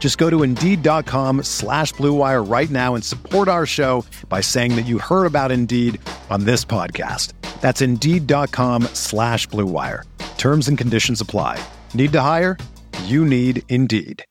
[0.00, 4.86] Just go to Indeed.com slash BlueWire right now and support our show by saying that
[4.86, 6.00] you heard about Indeed
[6.30, 7.34] on this podcast.
[7.60, 10.04] That's Indeed.com slash BlueWire.
[10.38, 11.62] Terms and conditions apply.
[11.92, 12.56] Need to hire?
[13.04, 14.24] You need Indeed.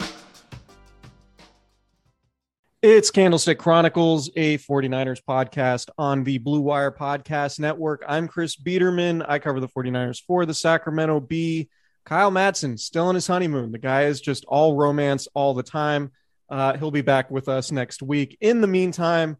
[2.82, 8.04] It's Candlestick Chronicles, a 49ers podcast on the Blue Wire Podcast Network.
[8.08, 9.22] I'm Chris Biederman.
[9.22, 11.70] I cover the 49ers for the Sacramento Bee.
[12.10, 13.72] Kyle Madson still on his honeymoon.
[13.72, 16.12] The guy is just all romance all the time.
[16.50, 18.36] Uh, he'll be back with us next week.
[18.42, 19.38] In the meantime,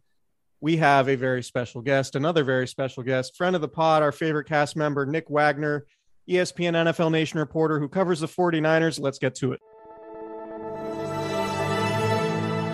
[0.60, 4.12] we have a very special guest, another very special guest, friend of the pod, our
[4.12, 5.84] favorite cast member, Nick Wagoner,
[6.28, 9.00] ESPN NFL Nation reporter who covers the 49ers.
[9.00, 9.60] Let's get to it.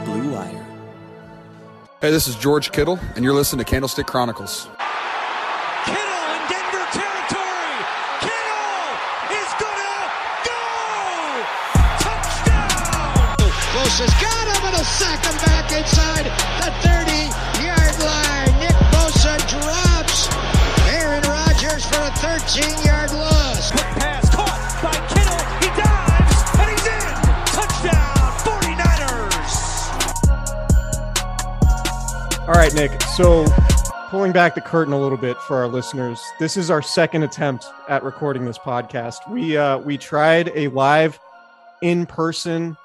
[0.05, 0.67] Blue Wire.
[2.03, 4.69] Hey, this is George Kittle, and you're listening to Candlestick Chronicles.
[32.67, 33.03] Right, Nick.
[33.03, 33.47] So,
[34.09, 37.67] pulling back the curtain a little bit for our listeners, this is our second attempt
[37.89, 39.31] at recording this podcast.
[39.31, 41.19] We uh, we tried a live,
[41.83, 42.77] in-person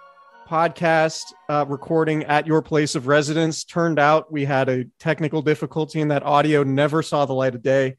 [0.48, 3.64] podcast uh, recording at your place of residence.
[3.64, 7.64] Turned out we had a technical difficulty, and that audio never saw the light of
[7.64, 7.98] day.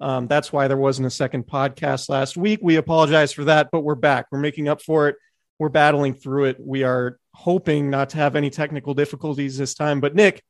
[0.00, 2.60] Um, that's why there wasn't a second podcast last week.
[2.62, 4.26] We apologize for that, but we're back.
[4.30, 5.16] We're making up for it.
[5.58, 6.58] We're battling through it.
[6.60, 10.00] We are hoping not to have any technical difficulties this time.
[10.00, 10.42] But Nick,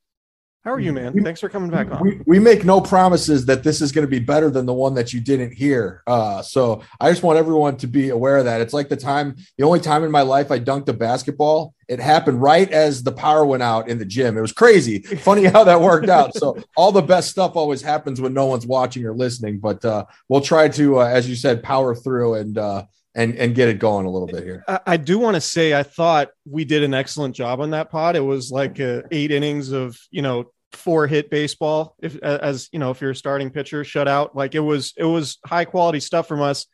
[0.65, 1.13] how are you, man?
[1.23, 2.01] Thanks for coming back on.
[2.01, 4.95] We, we make no promises that this is going to be better than the one
[4.95, 6.03] that you didn't hear.
[6.07, 8.63] Uh, so I just want everyone to be aware of that.
[8.63, 11.75] It's like the time, the only time in my life I dunked a basketball.
[11.87, 14.39] It happened right as the power went out in the gym.
[14.39, 15.01] It was crazy.
[15.01, 16.35] Funny how that worked out.
[16.35, 19.59] So all the best stuff always happens when no one's watching or listening.
[19.59, 23.55] But uh, we'll try to, uh, as you said, power through and uh, and and
[23.55, 24.65] get it going a little bit here.
[24.67, 27.91] I, I do want to say I thought we did an excellent job on that
[27.91, 28.17] pod.
[28.17, 31.97] It was like uh, eight innings of you know four hit baseball.
[32.01, 34.35] If as you know, if you're a starting pitcher, shutout.
[34.35, 36.67] Like it was it was high quality stuff from us.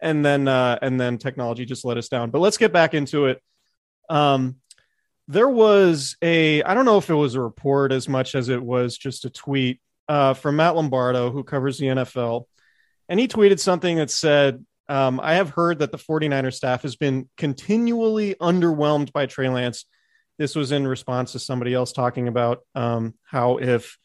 [0.00, 2.30] And then uh, and then technology just let us down.
[2.30, 3.42] But let's get back into it.
[4.08, 4.56] Um,
[5.26, 8.62] there was a I don't know if it was a report as much as it
[8.62, 12.44] was just a tweet uh, from Matt Lombardo who covers the NFL,
[13.08, 16.96] and he tweeted something that said um, I have heard that the 49er staff has
[16.96, 19.84] been continually underwhelmed by Trey Lance.
[20.38, 23.98] This was in response to somebody else talking about um, how if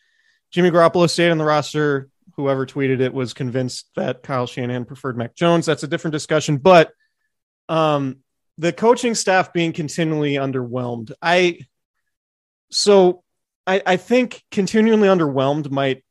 [0.52, 5.18] Jimmy Garoppolo stayed on the roster, whoever tweeted it was convinced that Kyle Shanahan preferred
[5.18, 5.66] Mac Jones.
[5.66, 6.58] That's a different discussion.
[6.58, 6.92] But
[7.70, 8.18] um,
[8.58, 11.60] the coaching staff being continually underwhelmed, I
[12.72, 13.24] so
[13.68, 16.04] I, I think continually underwhelmed might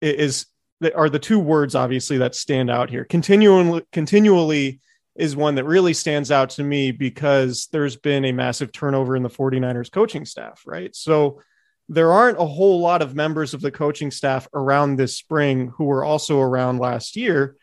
[0.00, 0.46] is
[0.94, 3.04] are the two words obviously that stand out here.
[3.04, 4.80] Continually, continually
[5.18, 9.24] is one that really stands out to me because there's been a massive turnover in
[9.24, 10.94] the 49ers coaching staff, right?
[10.94, 11.42] So
[11.88, 15.86] there aren't a whole lot of members of the coaching staff around this spring who
[15.86, 17.56] were also around last year,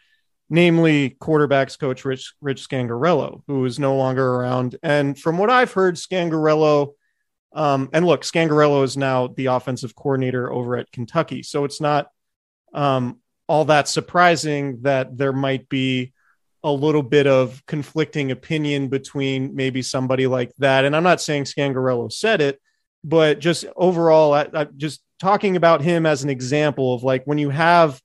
[0.49, 4.75] namely quarterbacks coach Rich Rich Scangarello, who is no longer around.
[4.83, 6.93] And from what I've heard, Scangarello,
[7.53, 12.09] um, and look, Scangarello is now the offensive coordinator over at Kentucky, so it's not
[12.73, 16.11] um, all that surprising that there might be
[16.65, 20.83] a little bit of conflicting opinion between maybe somebody like that.
[20.83, 22.59] And I'm not saying Scangarello said it,
[23.03, 27.37] but just overall, I, I, just talking about him as an example of like when
[27.37, 28.01] you have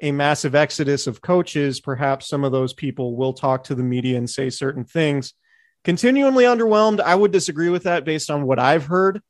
[0.00, 4.16] a massive exodus of coaches, perhaps some of those people will talk to the media
[4.16, 5.34] and say certain things.
[5.82, 9.20] Continually underwhelmed, I would disagree with that based on what I've heard.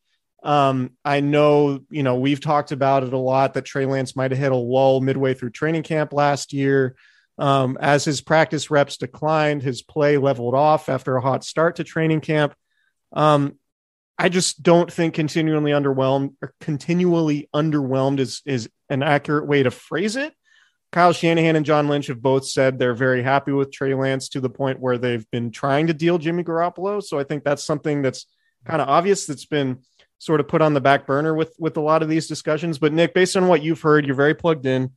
[0.42, 4.30] Um, I know, you know, we've talked about it a lot that Trey Lance might
[4.30, 6.96] have hit a lull midway through training camp last year.
[7.36, 11.84] Um, as his practice reps declined, his play leveled off after a hot start to
[11.84, 12.54] training camp.
[13.12, 13.58] Um,
[14.16, 19.70] I just don't think continually underwhelmed or continually underwhelmed is is an accurate way to
[19.70, 20.32] phrase it.
[20.92, 24.40] Kyle Shanahan and John Lynch have both said they're very happy with Trey Lance to
[24.40, 27.02] the point where they've been trying to deal Jimmy Garoppolo.
[27.02, 28.26] So I think that's something that's
[28.64, 29.80] kind of obvious that's been
[30.18, 32.78] sort of put on the back burner with with a lot of these discussions.
[32.78, 34.92] But Nick, based on what you've heard, you're very plugged in.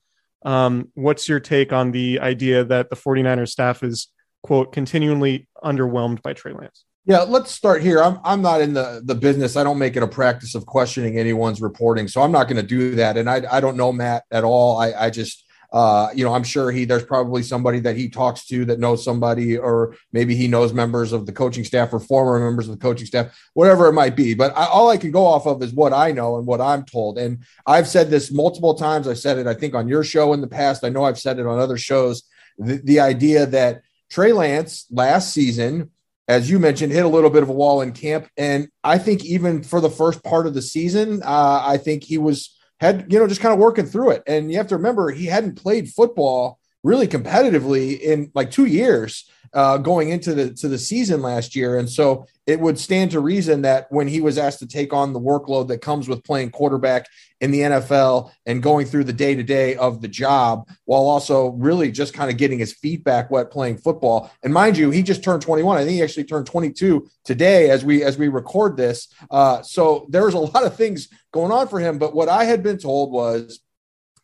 [0.47, 4.07] Um, what's your take on the idea that the 49ers staff is
[4.43, 6.85] quote continually underwhelmed by Trey Lance?
[7.05, 8.01] Yeah, let's start here.
[8.01, 9.57] I'm I'm not in the the business.
[9.57, 12.67] I don't make it a practice of questioning anyone's reporting, so I'm not going to
[12.67, 13.17] do that.
[13.17, 14.77] And I I don't know Matt at all.
[14.77, 18.45] I I just uh, you know, I'm sure he there's probably somebody that he talks
[18.47, 22.39] to that knows somebody, or maybe he knows members of the coaching staff or former
[22.39, 24.33] members of the coaching staff, whatever it might be.
[24.33, 26.85] But I, all I can go off of is what I know and what I'm
[26.85, 27.17] told.
[27.17, 29.07] And I've said this multiple times.
[29.07, 30.85] I've said it, I think, on your show in the past.
[30.85, 32.23] I know I've said it on other shows.
[32.57, 35.91] The, the idea that Trey Lance last season,
[36.29, 39.25] as you mentioned, hit a little bit of a wall in camp, and I think
[39.25, 43.19] even for the first part of the season, uh, I think he was had you
[43.19, 44.23] know just kind of working through it.
[44.27, 49.29] And you have to remember he hadn't played football really competitively in like two years
[49.53, 53.19] uh, going into the to the season last year, and so it would stand to
[53.19, 56.49] reason that when he was asked to take on the workload that comes with playing
[56.49, 57.07] quarterback
[57.41, 61.49] in the NFL and going through the day to day of the job, while also
[61.49, 64.31] really just kind of getting his feet back wet playing football.
[64.43, 65.77] And mind you, he just turned 21.
[65.77, 69.13] I think he actually turned 22 today as we as we record this.
[69.29, 71.97] Uh, so there's a lot of things going on for him.
[71.97, 73.59] But what I had been told was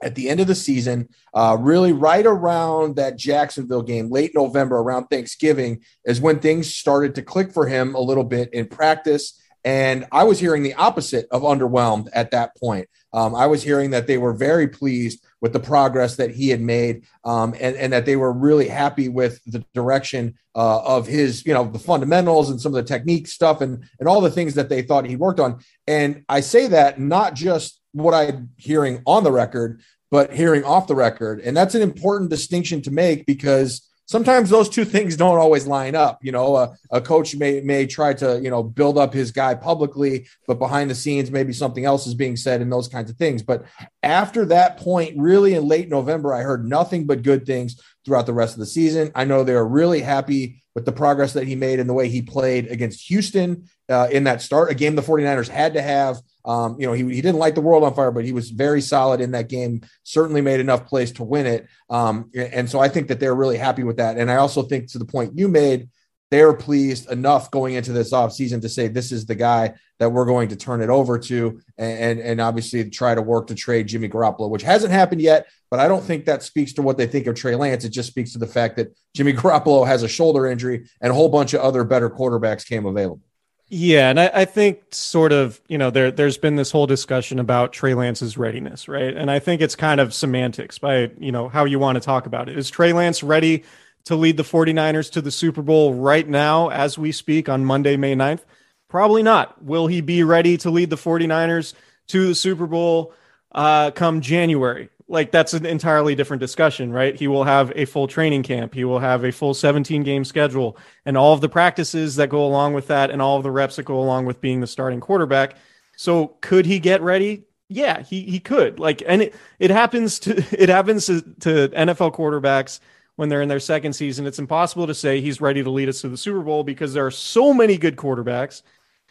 [0.03, 4.77] at the end of the season, uh, really right around that Jacksonville game, late November,
[4.77, 9.39] around Thanksgiving, is when things started to click for him a little bit in practice.
[9.65, 12.89] And I was hearing the opposite of underwhelmed at that point.
[13.13, 16.61] Um, I was hearing that they were very pleased with the progress that he had
[16.61, 21.45] made um, and, and, that they were really happy with the direction uh, of his,
[21.45, 24.53] you know, the fundamentals and some of the technique stuff and, and all the things
[24.53, 25.59] that they thought he worked on.
[25.85, 30.87] And I say that not just what I'm hearing on the record, but hearing off
[30.87, 31.41] the record.
[31.41, 35.95] And that's an important distinction to make because sometimes those two things don't always line
[35.95, 36.19] up.
[36.21, 39.55] You know, a, a, coach may may try to you know build up his guy
[39.55, 43.17] publicly, but behind the scenes maybe something else is being said and those kinds of
[43.17, 43.41] things.
[43.41, 43.65] But
[44.03, 48.33] after that point, really in late November, I heard nothing but good things throughout the
[48.33, 49.11] rest of the season.
[49.15, 52.09] I know they are really happy with the progress that he made and the way
[52.09, 56.21] he played against Houston uh, in that start, a game the 49ers had to have.
[56.45, 58.81] Um, you know, he, he didn't light the world on fire, but he was very
[58.81, 61.67] solid in that game, certainly made enough plays to win it.
[61.89, 64.17] Um, and so I think that they're really happy with that.
[64.17, 65.89] And I also think to the point you made,
[66.33, 70.25] they're pleased enough going into this offseason to say this is the guy that we're
[70.25, 74.09] going to turn it over to and, and obviously try to work to trade Jimmy
[74.09, 75.45] Garoppolo, which hasn't happened yet.
[75.69, 77.85] But I don't think that speaks to what they think of Trey Lance.
[77.85, 81.13] It just speaks to the fact that Jimmy Garoppolo has a shoulder injury and a
[81.13, 83.21] whole bunch of other better quarterbacks came available.
[83.67, 87.39] Yeah, and I, I, think sort of, you know, there there's been this whole discussion
[87.39, 89.15] about Trey Lance's readiness, right?
[89.15, 92.25] And I think it's kind of semantics by, you know, how you want to talk
[92.25, 92.57] about it.
[92.57, 93.63] Is Trey Lance ready
[94.05, 97.97] to lead the 49ers to the Super Bowl right now as we speak on Monday,
[97.97, 98.41] May 9th?
[98.89, 99.63] Probably not.
[99.63, 101.73] Will he be ready to lead the 49ers
[102.07, 103.13] to the Super Bowl
[103.53, 104.89] uh, come January?
[105.07, 107.15] like that's an entirely different discussion, right?
[107.15, 108.73] He will have a full training camp.
[108.73, 112.45] He will have a full 17 game schedule and all of the practices that go
[112.45, 114.99] along with that and all of the reps that go along with being the starting
[114.99, 115.55] quarterback.
[115.97, 117.43] So could he get ready?
[117.69, 122.15] Yeah, he, he could like, and it, it happens to, it happens to, to NFL
[122.15, 122.79] quarterbacks
[123.15, 124.25] when they're in their second season.
[124.25, 127.05] It's impossible to say he's ready to lead us to the Super Bowl because there
[127.05, 128.61] are so many good quarterbacks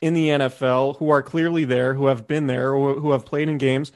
[0.01, 3.59] in the NFL who are clearly there, who have been there, who have played in
[3.59, 3.93] games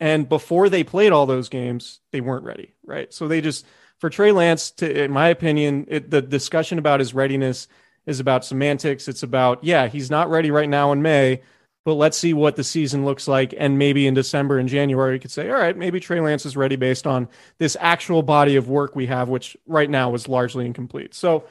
[0.00, 3.12] and before they played all those games, they weren't ready, right?
[3.12, 3.64] So they just,
[3.98, 7.66] for Trey Lance, to, in my opinion, it, the discussion about his readiness
[8.04, 9.08] is about semantics.
[9.08, 11.42] It's about, yeah, he's not ready right now in May,
[11.86, 13.54] but let's see what the season looks like.
[13.56, 16.56] And maybe in December and January, you could say, all right, maybe Trey Lance is
[16.56, 17.28] ready based on
[17.58, 21.14] this actual body of work we have, which right now is largely incomplete.
[21.14, 21.44] So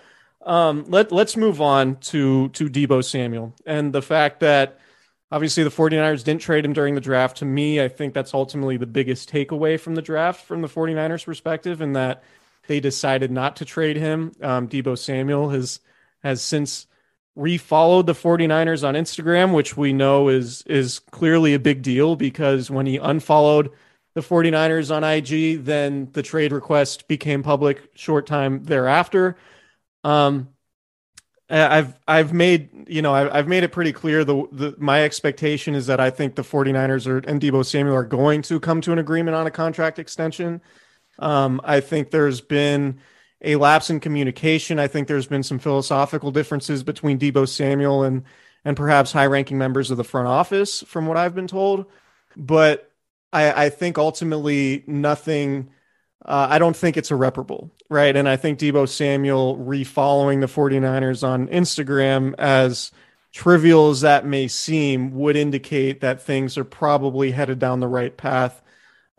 [0.45, 4.79] um, let, let's move on to, to Deebo Samuel and the fact that
[5.31, 7.37] Obviously, the 49ers didn't trade him during the draft.
[7.37, 11.25] To me, I think that's ultimately the biggest takeaway from the draft from the 49ers
[11.25, 12.23] perspective, in that
[12.67, 14.33] they decided not to trade him.
[14.39, 15.79] Um, Deebo Samuel has
[16.23, 16.85] has since
[17.37, 22.71] refollowed the 49ers on Instagram, which we know is is clearly a big deal because
[22.71, 23.71] when he unfollowed
[24.13, 29.35] the 49ers on IG, then the trade request became public short time thereafter.
[30.03, 30.49] Um,
[31.49, 35.85] I've I've made you know I've, made it pretty clear the, the my expectation is
[35.87, 38.97] that I think the 49ers are and Deebo Samuel are going to come to an
[38.97, 40.61] agreement on a contract extension.
[41.19, 42.99] Um, I think there's been
[43.41, 44.79] a lapse in communication.
[44.79, 48.23] I think there's been some philosophical differences between Deebo Samuel and
[48.63, 51.85] and perhaps high ranking members of the front office, from what I've been told.
[52.35, 52.91] But
[53.31, 55.69] I, I think ultimately nothing.
[56.25, 58.15] Uh, I don't think it's irreparable, right?
[58.15, 62.91] And I think Deebo Samuel refollowing the 49ers on Instagram, as
[63.31, 68.17] trivial as that may seem, would indicate that things are probably headed down the right
[68.17, 68.63] path.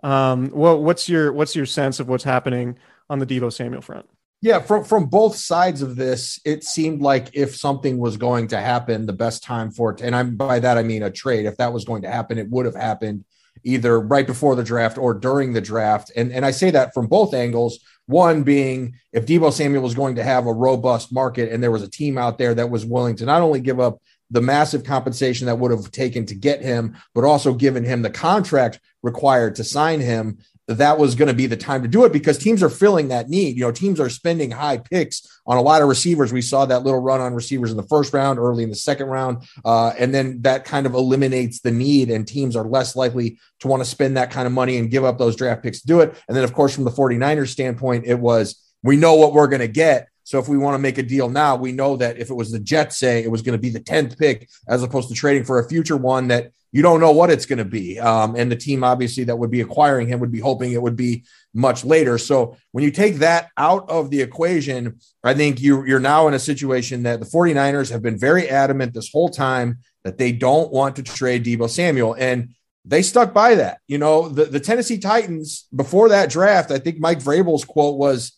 [0.03, 2.77] Um, what, what's your what's your sense of what's happening
[3.09, 4.07] on the Deebo Samuel front?
[4.43, 8.61] Yeah, from from both sides of this, it seemed like if something was going to
[8.61, 11.47] happen, the best time for it, and I'm by that I mean a trade.
[11.47, 13.25] If that was going to happen, it would have happened
[13.65, 16.13] either right before the draft or during the draft.
[16.15, 17.81] And and I say that from both angles.
[18.09, 21.83] One being if Deebo Samuel was going to have a robust market and there was
[21.83, 25.47] a team out there that was willing to not only give up the massive compensation
[25.47, 29.65] that would have taken to get him, but also given him the contract required to
[29.65, 32.69] sign him, that was going to be the time to do it because teams are
[32.69, 33.57] filling that need.
[33.57, 36.33] You know, teams are spending high picks on a lot of receivers.
[36.33, 39.07] We saw that little run on receivers in the first round, early in the second
[39.07, 43.39] round, uh, and then that kind of eliminates the need, and teams are less likely
[43.61, 45.87] to want to spend that kind of money and give up those draft picks to
[45.87, 46.15] do it.
[46.27, 49.61] And then, of course, from the 49ers standpoint, it was we know what we're going
[49.61, 50.09] to get.
[50.25, 52.51] So if we want to make a deal now, we know that if it was
[52.51, 55.45] the Jets, say it was going to be the 10th pick, as opposed to trading
[55.45, 57.99] for a future one that you don't know what it's going to be.
[57.99, 60.95] Um, and the team, obviously, that would be acquiring him would be hoping it would
[60.95, 62.19] be much later.
[62.19, 66.35] So when you take that out of the equation, I think you, you're now in
[66.35, 70.71] a situation that the 49ers have been very adamant this whole time that they don't
[70.71, 72.15] want to trade Deebo Samuel.
[72.19, 72.51] And
[72.85, 73.81] they stuck by that.
[73.89, 78.33] You know, the, the Tennessee Titans, before that draft, I think Mike Vrabel's quote was,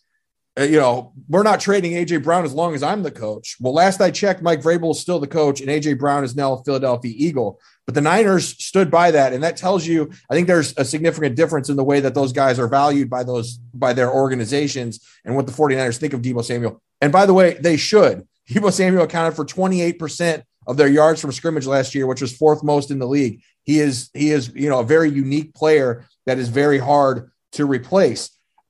[0.57, 3.55] Uh, you know, we're not trading AJ Brown as long as I'm the coach.
[3.59, 6.53] Well, last I checked, Mike Vrabel is still the coach, and AJ Brown is now
[6.53, 7.59] a Philadelphia Eagle.
[7.85, 11.35] But the Niners stood by that, and that tells you, I think there's a significant
[11.35, 15.35] difference in the way that those guys are valued by those by their organizations and
[15.35, 16.81] what the 49ers think of Deebo Samuel.
[17.01, 18.27] And by the way, they should.
[18.49, 22.63] Deebo Samuel accounted for 28% of their yards from scrimmage last year, which was fourth
[22.63, 23.41] most in the league.
[23.63, 27.65] He is he is you know a very unique player that is very hard to
[27.65, 28.29] replace.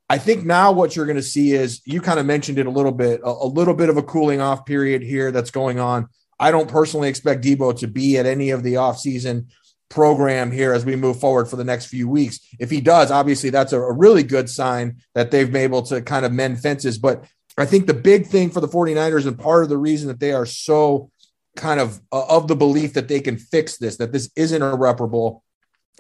[0.10, 2.72] I think now what you're going to see is you kind of mentioned it a
[2.72, 6.08] little bit, a, a, little bit of a cooling off period here that's going on.
[6.40, 9.48] I don't personally expect Deebo to be at any of the offseason
[9.90, 12.40] program here as we move forward for the next few weeks.
[12.60, 16.02] If he does, obviously that's a, a really good sign that they've been able to
[16.02, 16.98] kind of mend fences.
[16.98, 17.26] But
[17.58, 20.32] I think the big thing for the 49ers and part of the reason that they
[20.32, 21.12] are so
[21.56, 25.44] kind of uh, of the belief that they can fix this, that this isn't irreparable,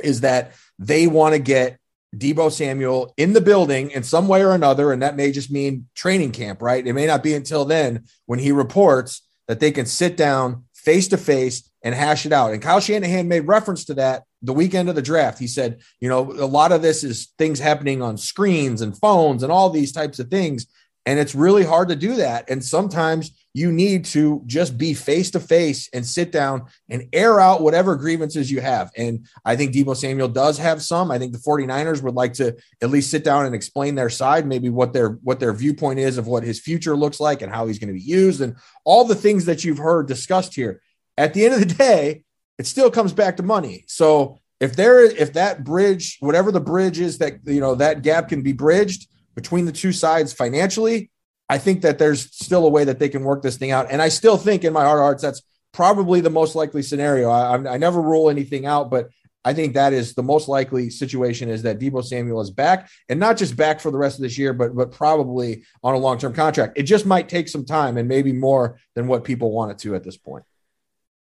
[0.01, 1.78] is that they want to get
[2.15, 4.91] Deebo Samuel in the building in some way or another.
[4.91, 6.85] And that may just mean training camp, right?
[6.85, 11.07] It may not be until then when he reports that they can sit down face
[11.09, 12.51] to face and hash it out.
[12.51, 15.39] And Kyle Shanahan made reference to that the weekend of the draft.
[15.39, 19.43] He said, you know, a lot of this is things happening on screens and phones
[19.43, 20.65] and all these types of things.
[21.06, 22.50] And it's really hard to do that.
[22.50, 27.39] And sometimes you need to just be face to face and sit down and air
[27.39, 28.91] out whatever grievances you have.
[28.96, 31.10] And I think Deebo Samuel does have some.
[31.10, 34.46] I think the 49ers would like to at least sit down and explain their side,
[34.46, 37.65] maybe what their what their viewpoint is of what his future looks like and how
[37.65, 40.82] he's going to be used and all the things that you've heard discussed here.
[41.18, 42.24] At the end of the day,
[42.60, 43.84] it still comes back to money.
[43.88, 48.29] So if there if that bridge, whatever the bridge is that you know that gap
[48.29, 49.08] can be bridged
[49.39, 51.10] between the two sides financially,
[51.48, 53.88] I think that there's still a way that they can work this thing out.
[53.89, 55.41] And I still think in my heart of hearts, that's
[55.72, 57.29] probably the most likely scenario.
[57.29, 59.08] I, I, never rule anything out, but
[59.46, 63.17] I think that is the most likely situation is that Deebo Samuel is back and
[63.17, 66.17] not just back for the rest of this year, but but probably on a long
[66.17, 66.77] term contract.
[66.77, 69.96] It just might take some time and maybe more than what people want it to
[69.96, 70.43] at this point.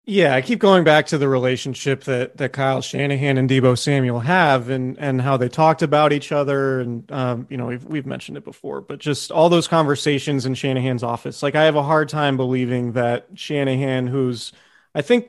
[0.05, 4.19] Yeah, I keep going back to the relationship that that Kyle Shanahan and Deebo Samuel
[4.19, 8.07] have, and and how they talked about each other, and um, you know we've we've
[8.07, 11.41] mentioned it before, but just all those conversations in Shanahan's office.
[11.41, 14.53] Like I have a hard time believing that Shanahan, who's
[14.93, 15.29] I think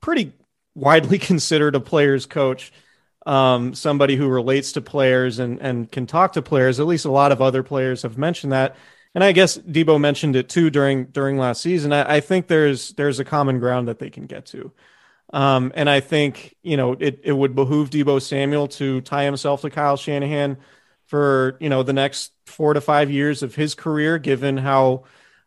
[0.00, 0.32] pretty
[0.74, 2.72] widely considered a player's coach,
[3.26, 6.80] um, somebody who relates to players and and can talk to players.
[6.80, 8.76] At least a lot of other players have mentioned that
[9.16, 11.90] and I guess Deebo mentioned it too during during last season.
[11.90, 14.70] I, I think there's there's a common ground that they can get to.
[15.32, 19.62] Um, and I think, you know, it, it would behoove Deebo Samuel to tie himself
[19.62, 20.58] to Kyle Shanahan
[21.06, 25.04] for, you know, the next four to five years of his career, given how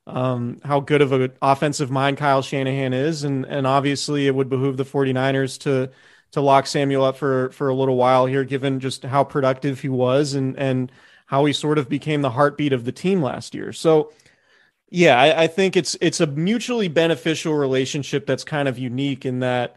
[0.07, 3.23] um, how good of an offensive mind Kyle Shanahan is.
[3.23, 5.91] And and obviously it would behoove the 49ers to
[6.31, 9.89] to lock Samuel up for for a little while here, given just how productive he
[9.89, 10.91] was and and
[11.29, 13.71] how he sort of became the heartbeat of the team last year.
[13.71, 14.11] So
[14.89, 19.41] Yeah, I, I, think it's it's a mutually beneficial relationship that's kind of unique in
[19.41, 19.75] that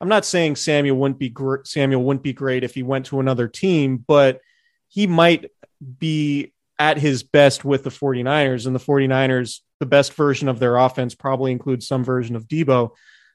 [0.00, 3.20] I'm not saying Samuel wouldn't be gr- Samuel wouldn't be great if he went to
[3.20, 4.40] another team, but
[4.88, 5.50] he might
[5.98, 10.76] be at his best with the 49ers and the 49ers the best version of their
[10.76, 12.92] offense probably includes some version of Deebo.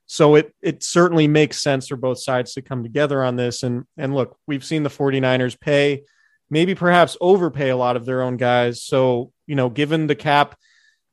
[0.08, 3.86] So it it certainly makes sense for both sides to come together on this and
[3.96, 6.02] and look, we've seen the 49ers pay
[6.50, 8.84] maybe perhaps overpay a lot of their own guys.
[8.84, 10.56] So, you know, given the cap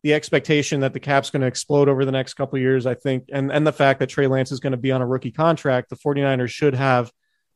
[0.03, 3.25] the expectation that the cap's going to explode over the next couple years, I think,
[3.33, 5.91] and, and the fact that Trey Lance is going to be on a rookie contract,
[5.91, 7.11] the 49ers should have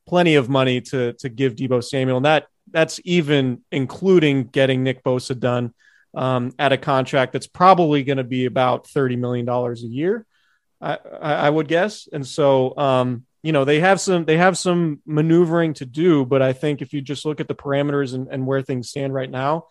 [0.08, 2.16] plenty of money to, to give Deebo Samuel.
[2.16, 5.72] And that that's even including getting Nick Bosa done
[6.14, 10.26] um, at a contract that's probably going to be about $30 million a year,
[10.80, 12.08] I, I, would guess.
[12.12, 16.42] And so, um, you know, they have some, they have some maneuvering to do, but
[16.42, 19.30] I think if you just look at the parameters and, and where things stand right
[19.30, 19.66] now,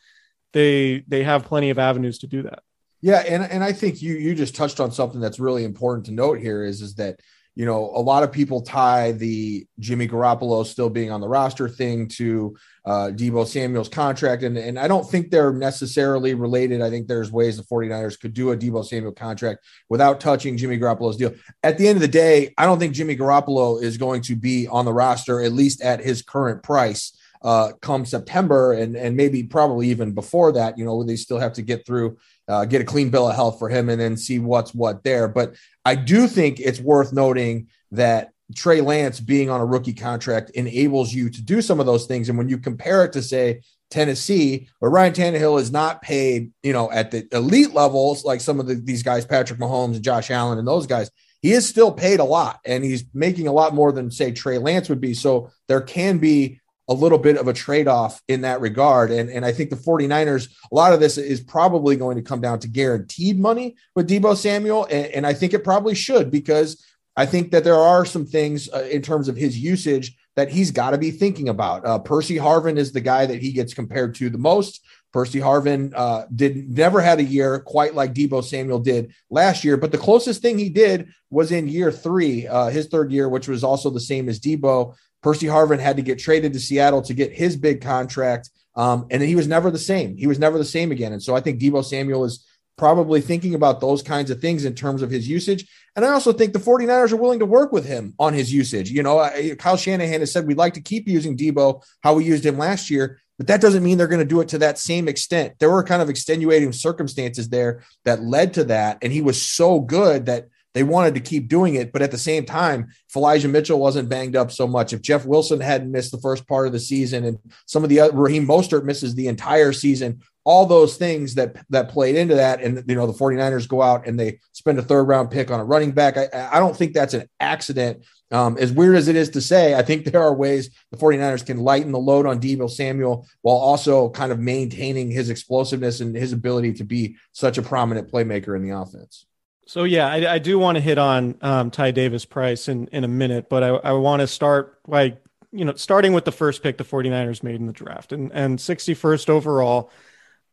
[0.54, 2.64] they, they have plenty of avenues to do that.
[3.02, 6.12] Yeah, and and I think you you just touched on something that's really important to
[6.12, 7.22] note here is is that
[7.56, 11.68] you know a lot of people tie the Jimmy Garoppolo still being on the roster
[11.68, 16.82] thing to uh, Deebo Samuel's contract, and and I don't think they're necessarily related.
[16.82, 20.78] I think there's ways the 49ers could do a Deebo Samuel contract without touching Jimmy
[20.78, 21.34] Garoppolo's deal.
[21.64, 24.68] At the end of the day, I don't think Jimmy Garoppolo is going to be
[24.68, 29.44] on the roster at least at his current price uh, come September and and maybe
[29.44, 30.78] probably even before that.
[30.78, 32.18] You know, they still have to get through
[32.50, 35.28] uh, get a clean bill of health for him and then see what's what there.
[35.28, 40.50] But I do think it's worth noting that Trey Lance being on a rookie contract
[40.52, 42.28] enables you to do some of those things.
[42.28, 46.74] And when you compare it to say Tennessee, where Ryan Tannehill is not paid, you
[46.74, 50.32] know, at the elite levels like some of the, these guys, Patrick Mahomes and Josh
[50.32, 53.74] Allen and those guys, he is still paid a lot and he's making a lot
[53.74, 55.14] more than say Trey Lance would be.
[55.14, 56.60] So there can be
[56.90, 59.12] a little bit of a trade-off in that regard.
[59.12, 62.42] And, and I think the 49ers, a lot of this is probably going to come
[62.42, 64.86] down to guaranteed money with Deebo Samuel.
[64.86, 66.84] And, and I think it probably should because
[67.16, 70.72] I think that there are some things uh, in terms of his usage that he's
[70.72, 71.86] got to be thinking about.
[71.86, 74.84] Uh, Percy Harvin is the guy that he gets compared to the most.
[75.12, 79.76] Percy Harvin uh, did never had a year quite like Deebo Samuel did last year,
[79.78, 83.48] but the closest thing he did was in year three, uh, his third year, which
[83.48, 84.96] was also the same as Deebo.
[85.22, 88.50] Percy Harvin had to get traded to Seattle to get his big contract.
[88.76, 90.16] Um, and he was never the same.
[90.16, 91.12] He was never the same again.
[91.12, 92.46] And so I think Deebo Samuel is
[92.78, 95.68] probably thinking about those kinds of things in terms of his usage.
[95.98, 98.90] And I also think the 49ers are willing to work with him on his usage.
[98.90, 99.30] You know,
[99.60, 102.90] Kyle Shanahan has said we'd like to keep using Deebo how we used him last
[102.90, 105.54] year, but that doesn't mean they're going to do it to that same extent.
[105.60, 108.98] There were kind of extenuating circumstances there that led to that.
[109.02, 112.18] And he was so good that they wanted to keep doing it, but at the
[112.18, 116.12] same time, if Elijah Mitchell wasn't banged up so much, if Jeff Wilson hadn't missed
[116.12, 119.28] the first part of the season, and some of the other, Raheem Mostert misses the
[119.28, 123.68] entire season, all those things that that played into that, and you know the 49ers
[123.68, 126.18] go out and they spend a third round pick on a running back.
[126.18, 128.06] I, I don't think that's an accident.
[128.32, 131.46] Um, as weird as it is to say, I think there are ways the 49ers
[131.46, 136.16] can lighten the load on Deebo Samuel while also kind of maintaining his explosiveness and
[136.16, 139.26] his ability to be such a prominent playmaker in the offense.
[139.70, 143.04] So yeah, I, I do want to hit on um, Ty Davis Price in, in
[143.04, 145.16] a minute, but I, I want to start by
[145.52, 148.58] you know starting with the first pick the 49ers made in the draft and and
[148.58, 149.92] 61st overall.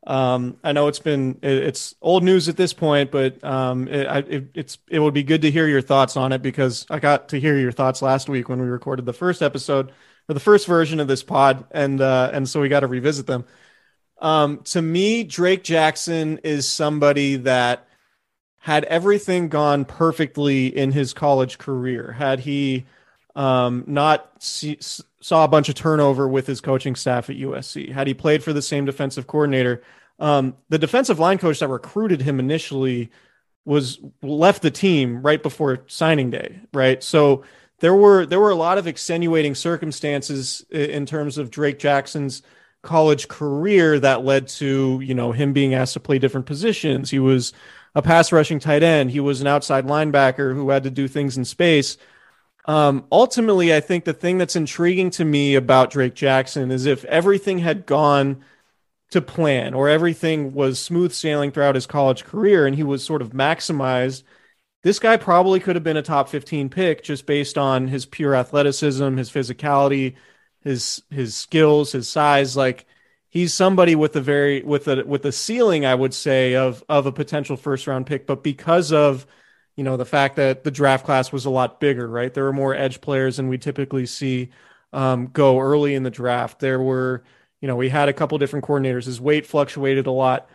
[0.06, 4.48] Um, I know it's been it's old news at this point, but um, it, it,
[4.52, 7.40] it's it would be good to hear your thoughts on it because I got to
[7.40, 9.92] hear your thoughts last week when we recorded the first episode
[10.28, 13.26] or the first version of this pod, and uh, and so we got to revisit
[13.26, 13.46] them.
[14.20, 17.85] Um, to me, Drake Jackson is somebody that
[18.66, 22.84] had everything gone perfectly in his college career, had he
[23.36, 28.08] um, not see, saw a bunch of turnover with his coaching staff at USC, had
[28.08, 29.84] he played for the same defensive coordinator,
[30.18, 33.12] um, the defensive line coach that recruited him initially
[33.64, 37.04] was left the team right before signing day, right?
[37.04, 37.44] So
[37.78, 42.42] there were there were a lot of extenuating circumstances in terms of Drake Jackson's
[42.82, 47.10] college career that led to you know him being asked to play different positions.
[47.10, 47.52] He was
[47.96, 49.10] a pass rushing tight end.
[49.10, 51.96] He was an outside linebacker who had to do things in space.
[52.66, 57.04] Um, ultimately, I think the thing that's intriguing to me about Drake Jackson is if
[57.06, 58.44] everything had gone
[59.12, 63.22] to plan or everything was smooth sailing throughout his college career and he was sort
[63.22, 64.24] of maximized,
[64.82, 68.34] this guy probably could have been a top 15 pick just based on his pure
[68.34, 70.16] athleticism, his physicality,
[70.60, 72.58] his his skills, his size.
[72.58, 72.84] Like
[73.36, 77.06] he's somebody with a very with a with a ceiling, I would say, of of
[77.06, 78.26] a potential first round pick.
[78.26, 79.26] But because of
[79.76, 82.32] you know the fact that the draft class was a lot bigger, right?
[82.32, 84.50] There were more edge players than we typically see
[84.92, 86.60] um, go early in the draft.
[86.60, 87.24] There were,
[87.60, 89.04] you know, we had a couple different coordinators.
[89.04, 90.48] His weight fluctuated a lot.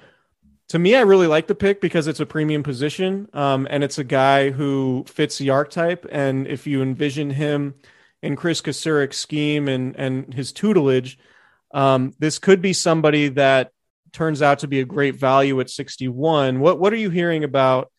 [0.70, 4.00] to me, I really like the pick because it's a premium position, um, and it's
[4.00, 6.06] a guy who fits the archetype.
[6.12, 7.76] And if you envision him
[8.24, 11.20] in Kris Kocurek's scheme and and his tutelage,
[11.74, 13.72] um, this could be somebody that
[14.12, 16.60] turns out to be a great value at 61.
[16.60, 17.92] What what are you hearing about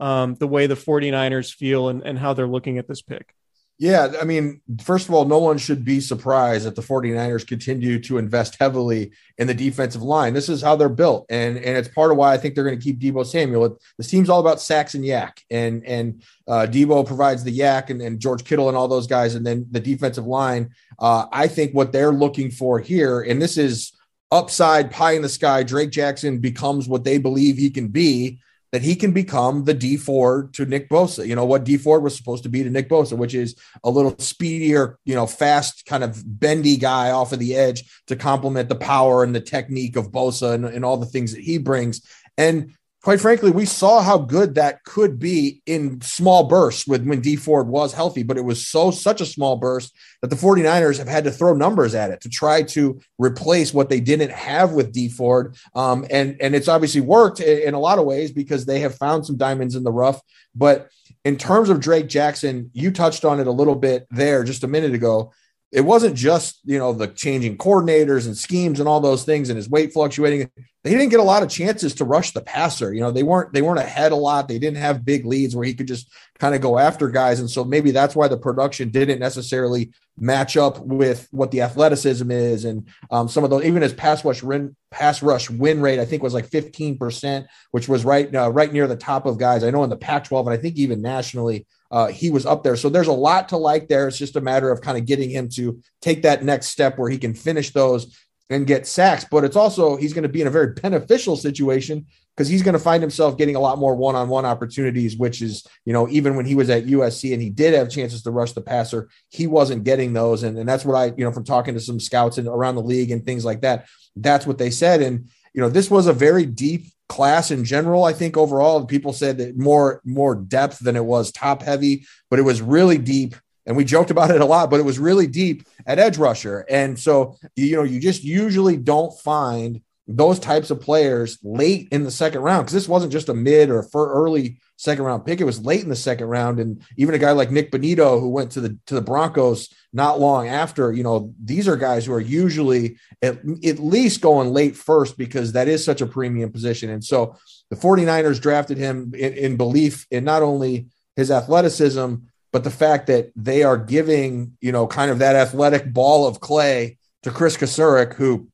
[0.00, 3.34] um, the way the 49ers feel and, and how they're looking at this pick?
[3.80, 7.98] Yeah, I mean, first of all, no one should be surprised that the 49ers continue
[8.00, 10.34] to invest heavily in the defensive line.
[10.34, 11.24] This is how they're built.
[11.30, 13.78] And and it's part of why I think they're going to keep Deebo Samuel.
[13.96, 15.38] This team's all about sacks and YAC.
[15.50, 19.34] And and uh, Deebo provides the YAC and, and George Kittle and all those guys.
[19.34, 20.74] And then the defensive line.
[20.98, 23.94] Uh, I think what they're looking for here, and this is
[24.30, 28.40] upside pie in the sky, Drake Jackson becomes what they believe he can be
[28.72, 31.26] that he can become the Dee Ford to Nick Bosa.
[31.26, 33.90] You know what Dee Ford was supposed to be to Nick Bosa, which is a
[33.90, 38.68] little speedier, you know, fast, kind of bendy guy off of the edge to complement
[38.68, 42.02] the power and the technique of Bosa and, and all the things that he brings.
[42.38, 47.20] And quite frankly, we saw how good that could be in small bursts with when
[47.20, 50.98] Dee Ford was healthy, but it was so such a small burst that the 49ers
[50.98, 54.72] have had to throw numbers at it to try to replace what they didn't have
[54.72, 55.56] with Dee Ford.
[55.74, 58.94] Um, and, and it's obviously worked in, in a lot of ways because they have
[58.94, 60.20] found some diamonds in the rough.
[60.54, 60.90] But
[61.24, 64.68] in terms of Drake Jackson, you touched on it a little bit there just a
[64.68, 65.32] minute ago
[65.72, 69.56] it wasn't just you know the changing coordinators and schemes and all those things and
[69.56, 70.50] his weight fluctuating.
[70.82, 72.92] They didn't get a lot of chances to rush the passer.
[72.92, 74.48] You know they weren't they weren't ahead a lot.
[74.48, 77.38] They didn't have big leads where he could just kind of go after guys.
[77.38, 82.30] And so maybe that's why the production didn't necessarily match up with what the athleticism
[82.30, 82.64] is.
[82.64, 86.04] And um, some of those even his pass rush win pass rush win rate i
[86.04, 89.62] think was like 15% which was right uh, right near the top of guys.
[89.62, 92.62] I know in the pac 12 and i think even nationally uh, he was up
[92.62, 92.76] there.
[92.76, 94.08] So there's a lot to like there.
[94.08, 97.10] It's just a matter of kind of getting him to take that next step where
[97.10, 98.16] he can finish those
[98.48, 99.24] and get sacks.
[99.28, 102.74] But it's also, he's going to be in a very beneficial situation because he's going
[102.74, 106.08] to find himself getting a lot more one on one opportunities, which is, you know,
[106.08, 109.08] even when he was at USC and he did have chances to rush the passer,
[109.28, 110.42] he wasn't getting those.
[110.42, 112.82] And, and that's what I, you know, from talking to some scouts and around the
[112.82, 115.02] league and things like that, that's what they said.
[115.02, 118.04] And, you know, this was a very deep class in general.
[118.04, 122.38] I think overall, people said that more more depth than it was top heavy, but
[122.38, 123.34] it was really deep.
[123.66, 126.64] And we joked about it a lot, but it was really deep at edge rusher.
[126.70, 129.82] And so, you know, you just usually don't find
[130.16, 133.70] those types of players late in the second round because this wasn't just a mid
[133.70, 135.40] or for early second round pick.
[135.40, 138.28] It was late in the second round, and even a guy like Nick Bonitto who
[138.28, 140.92] went to the to the Broncos not long after.
[140.92, 145.52] You know, these are guys who are usually at, at least going late first because
[145.52, 146.90] that is such a premium position.
[146.90, 147.36] And so
[147.70, 152.14] the 49ers drafted him in, in belief in not only his athleticism
[152.52, 156.40] but the fact that they are giving you know kind of that athletic ball of
[156.40, 158.48] clay to Kris Kocurek, who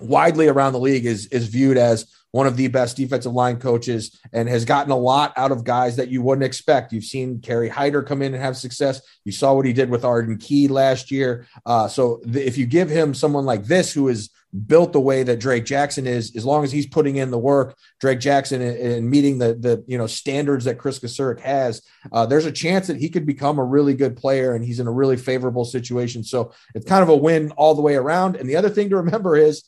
[0.00, 4.20] widely around the league is is viewed as one of the best defensive line coaches
[4.32, 6.92] and has gotten a lot out of guys that you wouldn't expect.
[6.92, 9.00] You've seen Kerry Hyder come in and have success.
[9.24, 11.46] You saw what he did with Arden Key last year.
[11.64, 14.28] Uh, so th- if you give him someone like this who is
[14.66, 17.76] built the way that Drake Jackson is, as long as he's putting in the work,
[18.00, 21.82] Drake Jackson and, meeting the the you know standards that Kris Kocurek has,
[22.12, 24.86] uh, there's a chance that he could become a really good player, and he's in
[24.86, 26.24] a really favorable situation.
[26.24, 28.36] So it's kind of a win all the way around.
[28.36, 29.64] And the other thing to remember is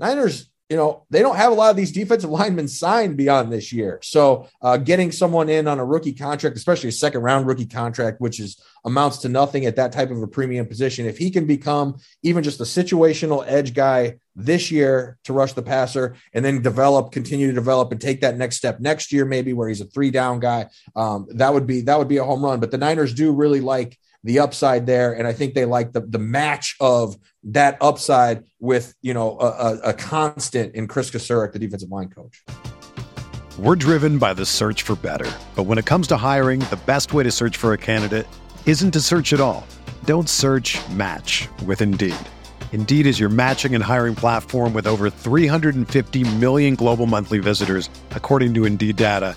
[0.00, 3.72] Niners you know, they don't have a lot of these defensive linemen signed beyond this
[3.72, 3.98] year.
[4.04, 8.20] So uh, getting someone in on a rookie contract, especially a second round rookie contract,
[8.20, 11.44] which is amounts to nothing at that type of a premium position, if he can
[11.44, 16.62] become even just a situational edge guy this year to rush the passer and then
[16.62, 19.86] develop, continue to develop and take that next step next year, maybe where he's a
[19.86, 22.60] three down guy, um, that would be that would be a home run.
[22.60, 25.12] But the Niners do really like the upside there.
[25.12, 29.90] And I think they like the, the match of that upside with, you know, a,
[29.90, 32.44] a constant in Kris Kocurek, the defensive line coach.
[33.58, 35.30] We're driven by the search for better.
[35.54, 38.26] But when it comes to hiring, the best way to search for a candidate
[38.66, 39.66] isn't to search at all.
[40.04, 42.14] Don't search match with Indeed.
[42.72, 48.54] Indeed is your matching and hiring platform with over 350 million global monthly visitors, according
[48.54, 49.36] to Indeed data,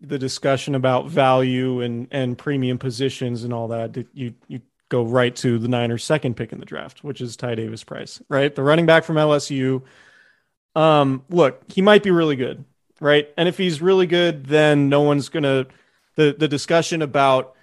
[0.00, 5.34] the discussion about value and and premium positions and all that, you you go right
[5.36, 8.54] to the Niners' second pick in the draft, which is Ty Davis Price, right?
[8.54, 9.82] The running back from LSU.
[10.74, 12.64] Um, look, he might be really good,
[13.00, 13.28] right?
[13.36, 15.66] And if he's really good, then no one's gonna
[16.16, 17.54] the the discussion about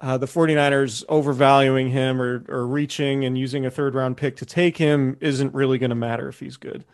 [0.00, 4.46] uh, the 49ers overvaluing him or, or reaching and using a third round pick to
[4.46, 6.84] take him isn't really going to matter if he's good.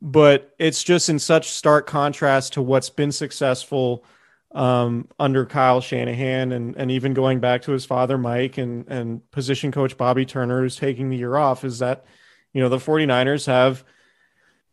[0.00, 4.04] But it's just in such stark contrast to what's been successful
[4.56, 9.30] um, under Kyle Shanahan and, and even going back to his father, Mike, and, and
[9.30, 12.06] position coach Bobby Turner, who's taking the year off, is that,
[12.54, 13.84] you know, the 49ers have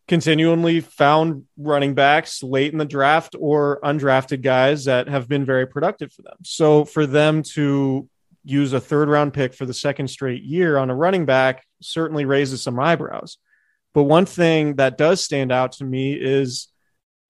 [0.08, 5.66] continually found running backs late in the draft or undrafted guys that have been very
[5.66, 6.36] productive for them.
[6.42, 8.08] So for them to
[8.42, 12.24] use a third round pick for the second straight year on a running back certainly
[12.24, 13.36] raises some eyebrows.
[13.92, 16.68] But one thing that does stand out to me is,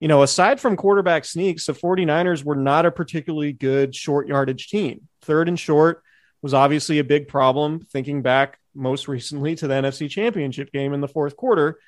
[0.01, 4.69] you know, aside from quarterback sneaks, the 49ers were not a particularly good short yardage
[4.69, 5.09] team.
[5.23, 6.03] Third and short
[6.43, 11.01] was obviously a big problem, thinking back most recently to the NFC championship game in
[11.01, 11.79] the fourth quarter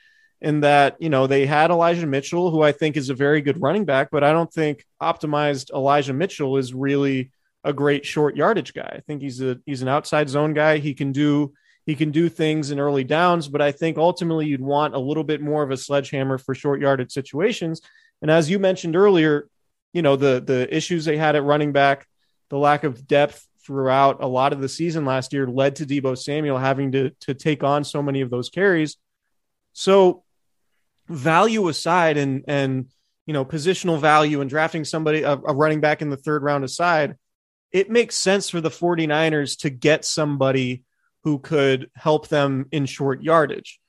[0.41, 3.61] in that you know they had Elijah Mitchell, who I think is a very good
[3.61, 7.31] running back, but I don't think optimized Elijah Mitchell is really
[7.65, 8.93] a great short yardage guy.
[8.97, 10.79] I think he's a he's an outside zone guy.
[10.79, 11.53] He can do
[11.87, 15.25] he can do things in early downs, but I think ultimately you'd want a little
[15.25, 17.81] bit more of a sledgehammer for short yardage situations.
[18.21, 19.49] And as you mentioned earlier,
[19.93, 22.07] you know the the issues they had at running back,
[22.51, 26.19] the lack of depth throughout a lot of the season last year led to Deebo
[26.19, 28.97] Samuel having to to take on so many of those carries.
[29.73, 30.25] So
[31.09, 32.87] value aside and and
[33.27, 36.65] you know positional value and drafting somebody a, a, running back in the third round
[36.65, 37.17] aside
[37.73, 40.83] it makes sense for the 49ers to get somebody
[41.27, 43.81] who could help them in short yardage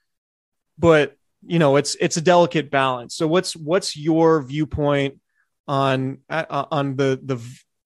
[0.80, 5.19] but you know it's it's a delicate balance so what's what's your viewpoint
[5.67, 7.38] on uh, on the the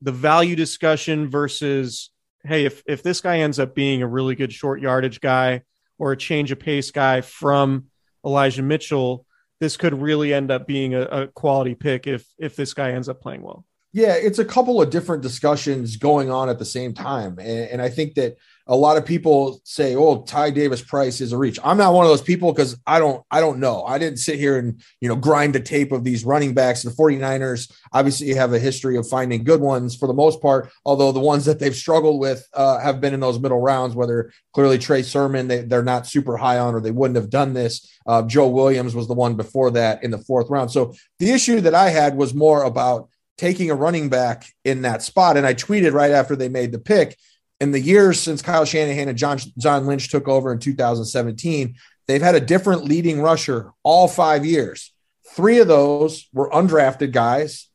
[0.01, 2.11] the value discussion versus
[2.45, 5.61] hey if if this guy ends up being a really good short yardage guy
[5.99, 7.87] or a change of pace guy from
[8.25, 9.25] Elijah Mitchell,
[9.59, 13.09] this could really end up being a, a quality pick if if this guy ends
[13.09, 13.65] up playing well.
[13.93, 17.37] Yeah, it's a couple of different discussions going on at the same time.
[17.39, 18.37] And, and, I think that
[18.71, 21.59] a lot of people say, oh, Ty Davis Price is a reach.
[21.61, 23.83] I'm not one of those people because I don't I don't know.
[23.83, 26.81] I didn't sit here and you know grind the tape of these running backs.
[26.81, 31.11] The 49ers obviously have a history of finding good ones for the most part, although
[31.11, 34.77] the ones that they've struggled with uh, have been in those middle rounds, whether clearly
[34.77, 37.91] Trey Sermon, they, they're not super high on or they wouldn't have done this.
[38.07, 40.71] Uh, Joe Williams was the one before that in the fourth round.
[40.71, 45.01] So the issue that I had was more about taking a running back in that
[45.01, 45.35] spot.
[45.35, 47.17] And I tweeted right after they made the pick.
[47.61, 51.75] In the years since Kyle Shanahan and John, John Lynch took over in 2017,
[52.07, 54.91] they've had a different leading rusher all five years.
[55.35, 57.69] Three of those were undrafted guys,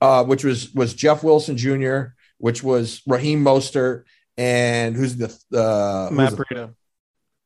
[0.00, 4.04] uh, which was was Jeff Wilson Jr., which was Raheem Mostert,
[4.38, 6.74] and who's the uh, Matt Breida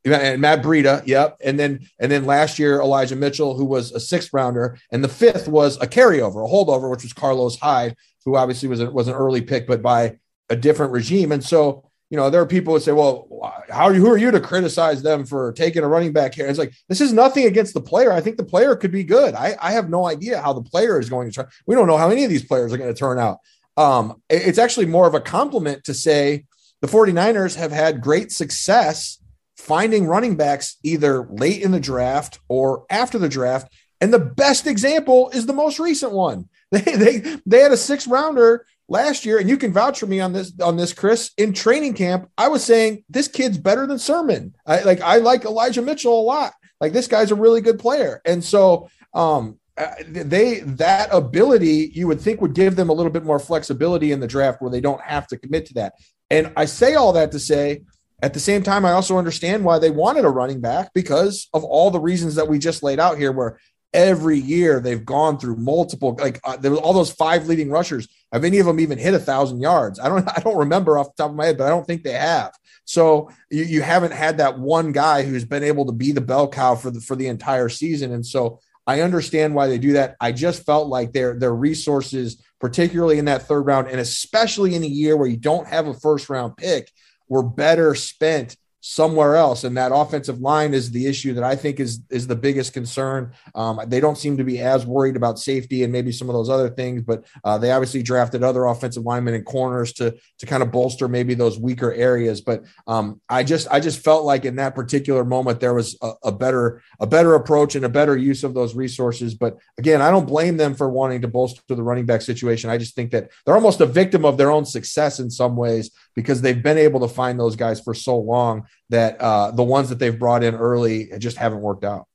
[0.07, 1.37] and Matt Breida, yep.
[1.43, 5.09] And then and then last year Elijah Mitchell, who was a sixth rounder, and the
[5.09, 9.09] fifth was a carryover, a holdover, which was Carlos Hyde, who obviously was a, was
[9.09, 11.33] an early pick, but by a different regime.
[11.33, 13.29] And so you know there are people who say, well,
[13.69, 14.01] how are you?
[14.01, 16.47] Who are you to criticize them for taking a running back here?
[16.47, 18.13] It's like this is nothing against the player.
[18.13, 19.35] I think the player could be good.
[19.35, 21.49] I I have no idea how the player is going to turn.
[21.67, 23.39] We don't know how any of these players are going to turn out.
[23.77, 26.45] Um, it's actually more of a compliment to say
[26.81, 29.19] the 49ers have had great success
[29.57, 33.73] finding running backs either late in the draft or after the draft.
[34.01, 36.49] And the best example is the most recent one.
[36.73, 40.21] They they they had a six rounder last year, and you can vouch for me
[40.21, 41.31] on this on this, Chris.
[41.37, 44.55] In training camp, I was saying this kid's better than Sermon.
[44.67, 46.53] I like I like Elijah Mitchell a lot.
[46.81, 52.07] Like this guy's a really good player, and so um, uh, they that ability you
[52.07, 54.81] would think would give them a little bit more flexibility in the draft where they
[54.81, 55.95] don't have to commit to that.
[56.31, 57.83] And I say all that to say
[58.23, 61.65] at the same time, I also understand why they wanted a running back because of
[61.65, 63.59] all the reasons that we just laid out here, where
[63.97, 68.07] every year they've gone through multiple, like uh, there was all those five leading rushers.
[68.33, 69.99] Have any of them even hit a thousand yards?
[69.99, 72.05] I don't, I don't remember off the top of my head, but I don't think
[72.05, 72.53] they have.
[72.85, 76.47] So you, you haven't had that one guy who's been able to be the bell
[76.47, 78.13] cow for the for the entire season.
[78.13, 80.15] And so I understand why they do that.
[80.21, 84.85] I just felt like their their resources, particularly in that third round, and especially in
[84.85, 86.93] a year where you don't have a first round pick,
[87.29, 88.57] were better spent
[88.89, 89.65] somewhere else.
[89.65, 93.33] And that offensive line is the issue that I think is is the biggest concern.
[93.53, 96.49] Um, they don't seem to be as worried about safety and maybe some of those
[96.49, 100.63] other things, but uh, they obviously drafted other offensive linemen and corners to to kind
[100.63, 102.41] of bolster maybe those weaker areas.
[102.41, 106.13] But um, I just I just felt like in that particular moment there was a,
[106.25, 109.35] a better a better approach and a better use of those resources.
[109.35, 112.71] But again, I don't blame them for wanting to bolster the running back situation.
[112.71, 115.91] I just think that they're almost a victim of their own success in some ways
[116.15, 119.89] because they've been able to find those guys for so long that uh, the ones
[119.89, 122.07] that they've brought in early just haven't worked out.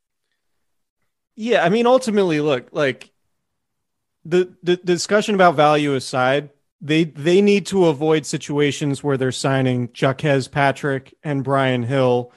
[1.36, 3.12] Yeah, I mean, ultimately, look, like
[4.26, 9.90] the the discussion about value aside, they they need to avoid situations where they're signing
[9.94, 12.32] Jacques Patrick and Brian Hill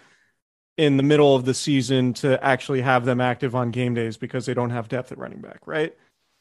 [0.77, 4.47] in the middle of the season to actually have them active on game days because
[4.47, 5.95] they don't have depth at running back, right?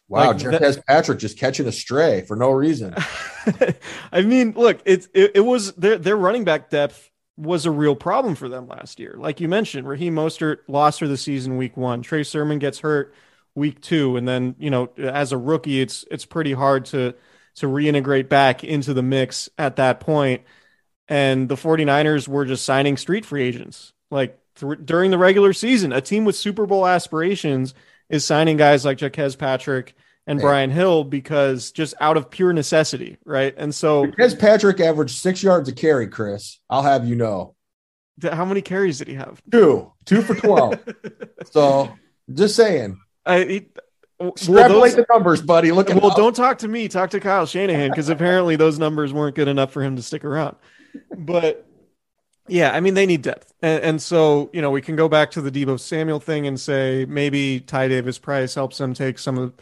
[0.08, 2.94] Wow, like Jacques Patrick just catching a stray for no reason.
[4.12, 7.96] I mean, look, it, it, it was their their running back depth was a real
[7.96, 9.16] problem for them last year.
[9.18, 12.02] Like you mentioned, Raheem Mostert lost for the season week one.
[12.02, 13.14] Trey Sermon gets hurt
[13.56, 17.14] week two, and then you know as a rookie, it's it's pretty hard to
[17.56, 20.44] to reintegrate back into the mix at that point.
[21.08, 25.92] And the 49ers were just signing street free agents like th- during the regular season.
[25.92, 27.74] A team with Super Bowl aspirations
[28.10, 33.18] is signing guys like Jacques Patrick and Brian Hill because just out of pure necessity,
[33.26, 33.54] right?
[33.58, 37.56] And so because Patrick averaged six yards a carry, Chris, I'll have you know.
[38.22, 39.42] How many carries did he have?
[39.52, 40.80] Two, two for twelve.
[41.52, 41.92] so
[42.34, 43.00] just saying.
[43.26, 43.66] I he,
[44.22, 45.72] extrapolate well, those, the numbers, buddy.
[45.72, 45.90] Look.
[45.90, 46.18] well, up.
[46.18, 46.88] don't talk to me.
[46.88, 50.24] Talk to Kyle Shanahan because apparently those numbers weren't good enough for him to stick
[50.24, 50.56] around.
[51.18, 51.68] But
[52.48, 55.32] yeah, I mean they need depth, and, and, so you know we can go back
[55.32, 59.38] to the Deebo Samuel thing and say maybe Ty Davis Price helps them take some
[59.38, 59.54] of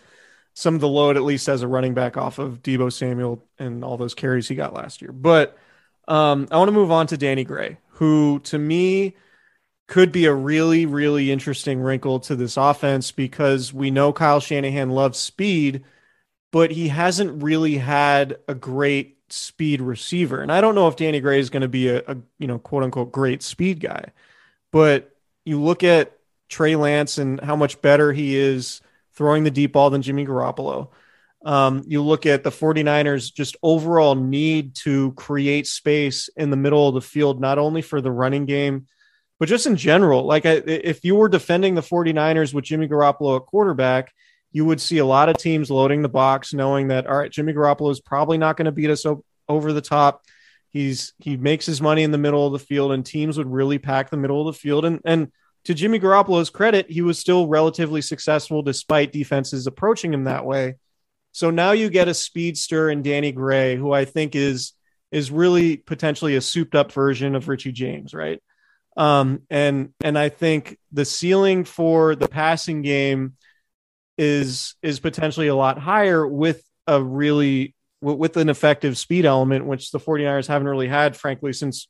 [0.53, 3.83] some of the load, at least as a running back off of Deebo Samuel and
[3.83, 5.11] all those carries he got last year.
[5.11, 5.57] But
[6.07, 9.15] um, I want to move on to Danny Gray, who to me
[9.87, 14.89] could be a really, really interesting wrinkle to this offense because we know Kyle Shanahan
[14.89, 15.83] loves speed,
[16.51, 20.41] but he hasn't really had a great speed receiver.
[20.41, 22.59] And I don't know if Danny Gray is going to be a, a you know
[22.59, 24.11] quote unquote great speed guy,
[24.71, 26.17] but you look at
[26.49, 28.81] Trey Lance and how much better he is
[29.21, 30.87] throwing the deep ball than Jimmy Garoppolo.
[31.45, 36.87] Um, you look at the 49ers just overall need to create space in the middle
[36.87, 38.87] of the field, not only for the running game,
[39.39, 40.23] but just in general.
[40.25, 44.11] Like, if you were defending the 49ers with Jimmy Garoppolo at quarterback,
[44.51, 47.53] you would see a lot of teams loading the box, knowing that, all right, Jimmy
[47.53, 49.05] Garoppolo is probably not going to beat us
[49.47, 50.25] over the top.
[50.69, 53.77] He's he makes his money in the middle of the field, and teams would really
[53.77, 54.83] pack the middle of the field.
[54.83, 55.31] And and
[55.65, 60.75] to Jimmy Garoppolo's credit, he was still relatively successful despite defenses approaching him that way.
[61.31, 64.73] So now you get a speedster in Danny Gray, who I think is
[65.11, 68.41] is really potentially a souped up version of Richie James, right?
[68.97, 73.35] Um, and and I think the ceiling for the passing game
[74.17, 79.91] is is potentially a lot higher with a really with an effective speed element, which
[79.91, 81.87] the 49ers haven't really had, frankly, since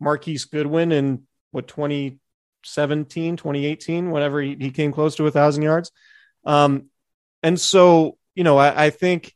[0.00, 2.18] Marquise Goodwin in what 20
[2.62, 5.90] 2017, 2018, whenever he, he came close to a thousand yards.
[6.44, 6.86] Um,
[7.42, 9.34] and so, you know, I, I, think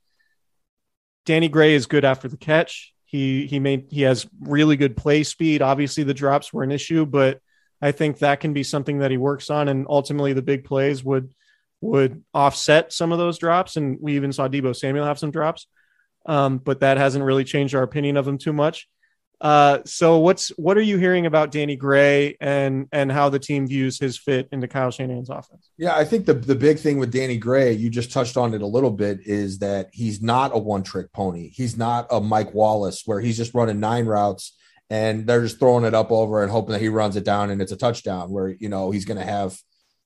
[1.25, 2.93] Danny Gray is good after the catch.
[3.05, 5.63] He he made he has really good play speed.
[5.63, 7.41] Obviously, the drops were an issue, but
[7.81, 11.05] I think that can be something that he works on, and ultimately, the big plays
[11.05, 11.33] would
[11.81, 13.77] would offset some of those drops.
[13.77, 15.67] And we even saw Deebo Samuel have some drops,
[16.27, 18.89] um, but that hasn't really changed our opinion of him too much.
[19.41, 23.67] Uh, so what's what are you hearing about Danny Gray and and how the team
[23.67, 25.71] views his fit into Kyle Shanahan's offense?
[25.77, 28.63] Yeah, I think the the big thing with Danny Gray, you just touched on it
[28.63, 31.51] a little bit, is that he's not a one trick pony.
[31.51, 34.57] He's not a Mike Wallace where he's just running nine routes
[34.89, 37.61] and they're just throwing it up over and hoping that he runs it down and
[37.61, 38.31] it's a touchdown.
[38.31, 39.59] Where you know he's going to have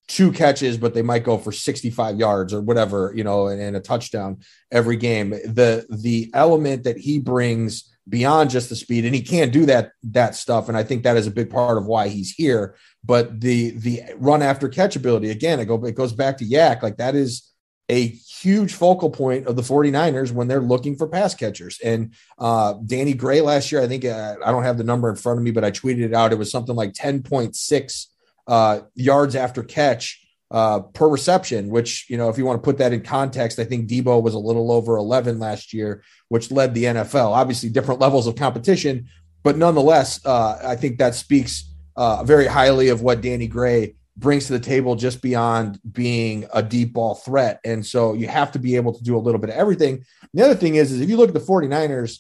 [0.09, 3.77] two catches, but they might go for 65 yards or whatever, you know, and, and
[3.77, 4.39] a touchdown
[4.73, 5.31] every game.
[5.31, 9.93] The the element that he brings beyond just the speed and he can't do that
[10.03, 10.69] that stuff.
[10.69, 12.75] And i think that is a big part of why he's here.
[13.05, 16.83] But the the run after catch ability again it, go, it goes back to YAC.
[16.83, 17.51] Like that is
[17.89, 21.79] a huge focal point of the 49ers when they're looking for pass catchers.
[21.83, 25.17] And uh, danny gray last year i think uh, i don't have the number in
[25.17, 26.33] front of me but i tweeted it out.
[26.33, 28.07] It was something like 10.6
[28.47, 30.20] uh, yards after catch
[30.51, 33.65] uh, per reception, which, you know, if you want to put that in context, I
[33.65, 37.31] think Deebo was a little over 11 last year, which led the NFL.
[37.31, 39.09] Obviously, different levels of competition,
[39.43, 44.47] but nonetheless, uh, I think that speaks uh, very highly of what Danny Gray brings
[44.47, 47.61] to the table just beyond being a deep ball threat.
[47.65, 50.05] And so you have to be able to do a little bit of everything.
[50.35, 52.19] The other thing is, is if you look at the 49ers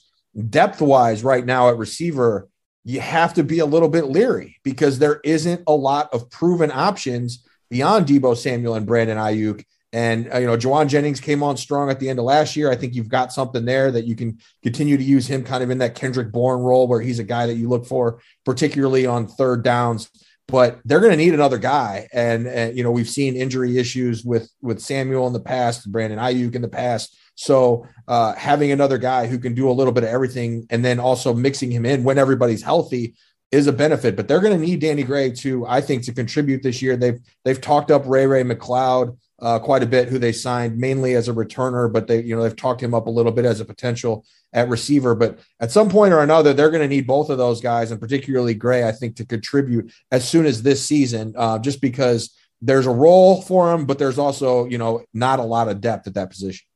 [0.49, 2.49] depth wise right now at receiver,
[2.85, 6.70] you have to be a little bit leery because there isn't a lot of proven
[6.72, 9.64] options beyond Deebo Samuel and Brandon Aiyuk.
[9.93, 12.71] And uh, you know, Jauan Jennings came on strong at the end of last year.
[12.71, 15.71] I think you've got something there that you can continue to use him kind of
[15.71, 19.27] in that Kendrick Bourne role where he's a guy that you look for, particularly on
[19.27, 20.09] third downs.
[20.47, 24.25] But they're going to need another guy, and, and you know we've seen injury issues
[24.25, 27.16] with with Samuel in the past, Brandon Aiyuk in the past.
[27.37, 31.01] So uh, having another guy who can do a little bit of everything, and then
[31.01, 33.14] also mixing him in when everybody's healthy,
[33.53, 34.17] is a benefit.
[34.17, 36.97] But they're going to need Danny Gray to, I think, to contribute this year.
[36.97, 41.15] They've they've talked up Ray Ray McCloud uh, quite a bit, who they signed mainly
[41.15, 43.61] as a returner, but they, you know, they've talked him up a little bit as
[43.61, 45.15] a potential at receiver.
[45.15, 48.01] But at some point or another, they're going to need both of those guys, and
[48.01, 52.87] particularly Gray, I think, to contribute as soon as this season, uh, just because there's
[52.87, 56.15] a role for him, but there's also, you know, not a lot of depth at
[56.15, 56.67] that position.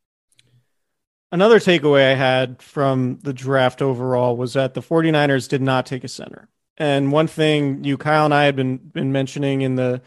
[1.30, 6.04] Another takeaway I had from the draft overall was that the 49ers did not take
[6.04, 6.48] a center.
[6.76, 10.02] And one thing you, Kyle, and I had been been mentioning in the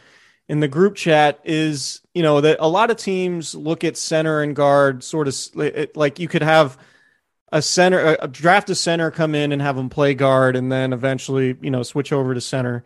[0.49, 4.41] in the group chat is you know that a lot of teams look at center
[4.41, 5.35] and guard sort of
[5.95, 6.77] like you could have
[7.51, 10.93] a center a draft a center come in and have him play guard and then
[10.93, 12.83] eventually you know switch over to center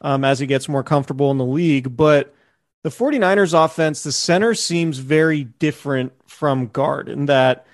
[0.00, 1.96] um, as he gets more comfortable in the league.
[1.96, 2.34] But
[2.82, 7.66] the 49ers offense the center seems very different from guard in that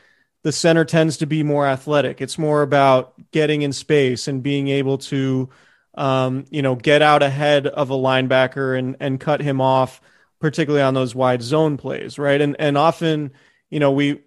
[0.43, 4.68] the center tends to be more athletic it's more about getting in space and being
[4.68, 5.49] able to
[5.95, 10.01] um, you know, get out ahead of a linebacker and and cut him off,
[10.41, 12.41] particularly on those wide zone plays, right?
[12.41, 13.32] And and often,
[13.70, 14.20] you know, we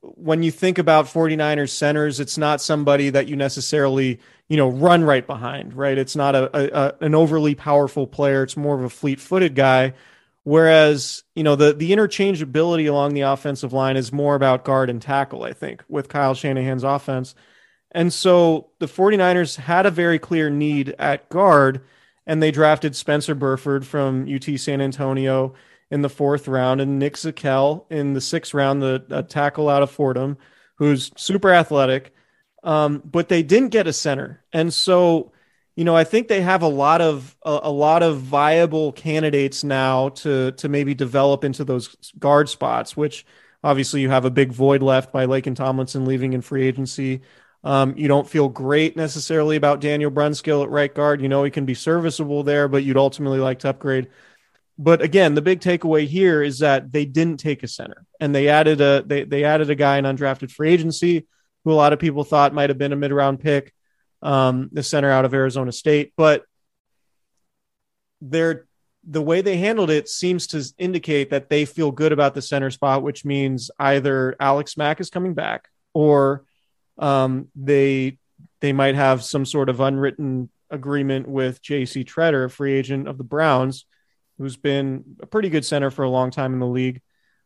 [0.00, 5.04] when you think about 49ers centers, it's not somebody that you necessarily, you know, run
[5.04, 5.96] right behind, right?
[5.96, 8.42] It's not a, a, a an overly powerful player.
[8.42, 9.94] It's more of a fleet-footed guy.
[10.44, 15.00] Whereas, you know, the the interchangeability along the offensive line is more about guard and
[15.00, 17.34] tackle, I think, with Kyle Shanahan's offense.
[17.90, 21.80] And so the 49ers had a very clear need at guard,
[22.26, 25.54] and they drafted Spencer Burford from UT San Antonio
[25.90, 29.90] in the fourth round and Nick Zakelj in the sixth round, the tackle out of
[29.90, 30.36] Fordham,
[30.76, 32.12] who's super athletic.
[32.64, 34.42] Um, but they didn't get a center.
[34.52, 35.32] And so,
[35.76, 39.64] you know, I think they have a lot of a, a, lot of viable candidates
[39.64, 43.26] now to to maybe develop into those guard spots, which
[43.62, 47.22] obviously you have a big void left by Laken Tomlinson leaving in free agency.
[47.64, 51.20] Um, you don't feel great necessarily about Daniel Brunskill at right guard.
[51.20, 54.10] You know he can be serviceable there, but you'd ultimately like to upgrade.
[54.78, 58.48] But again, the big takeaway here is that they didn't take a center, and they
[58.48, 61.26] added a they they added a guy in undrafted free agency
[61.64, 63.72] who a lot of people thought might have been a mid round pick,
[64.24, 66.12] um, the center out of Arizona State.
[66.16, 66.44] But
[68.20, 68.66] they're
[69.06, 72.70] the way they handled it seems to indicate that they feel good about the center
[72.70, 76.44] spot, which means either Alex Mack is coming back or
[76.98, 78.18] um, they
[78.60, 82.02] they might have some sort of unwritten agreement with J.C.
[82.04, 83.84] Tretter, a free agent of the Browns,
[84.38, 87.02] who's been a pretty good center for a long time in the league.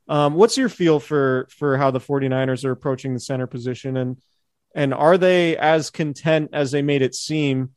[0.07, 4.18] Um, what's your feel for for how the 49ers are approaching the center position and
[4.74, 7.70] and are they as content as they made it seem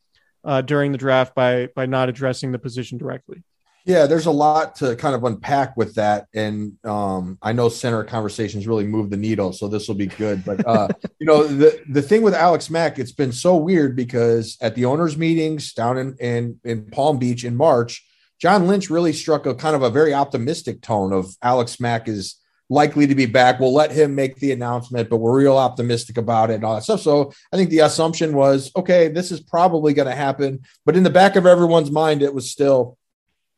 [0.44, 3.42] uh, during the draft by by not addressing the position directly?
[3.84, 8.04] Yeah, there's a lot to kind of unpack with that, and um, I know center
[8.04, 10.44] conversations really move the needle, so this will be good.
[10.44, 10.88] But uh,
[11.18, 14.84] you know, the the thing with Alex Mack, it's been so weird because at the
[14.84, 18.06] owners' meetings down in in, in Palm Beach in March,
[18.40, 22.36] John Lynch really struck a kind of a very optimistic tone of Alex Mack is
[22.72, 23.60] likely to be back.
[23.60, 26.84] We'll let him make the announcement, but we're real optimistic about it and all that
[26.84, 27.00] stuff.
[27.00, 30.60] So I think the assumption was, okay, this is probably going to happen.
[30.86, 32.96] But in the back of everyone's mind, it was still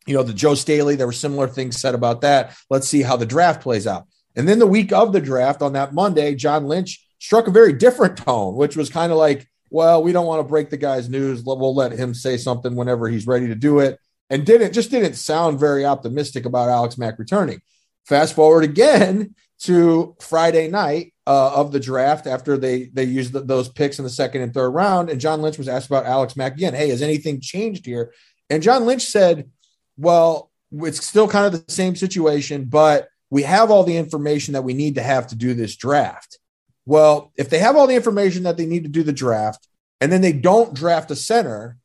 [0.06, 2.56] you know, the Joe Staley, there were similar things said about that.
[2.70, 4.06] Let's see how the draft plays out.
[4.36, 7.72] And then the week of the draft on that Monday, John Lynch struck a very
[7.72, 11.08] different tone, which was kind of like, well, we don't want to break the guy's
[11.08, 11.42] news.
[11.42, 13.98] We'll let him say something whenever he's ready to do it.
[14.30, 17.60] And didn't just didn't sound very optimistic about Alex Mack returning.
[18.04, 23.40] Fast forward again to Friday night uh, of the draft after they they used the,
[23.40, 26.36] those picks in the second and third round, and John Lynch was asked about Alex
[26.36, 26.74] Mack again.
[26.74, 28.12] Hey, has anything changed here?
[28.50, 29.50] And John Lynch said,
[29.96, 34.64] well, it's still kind of the same situation, but we have all the information that
[34.64, 36.38] we need to have to do this draft.
[36.84, 39.66] Well, if they have all the information that they need to do the draft
[40.00, 41.78] and then they don't draft a center,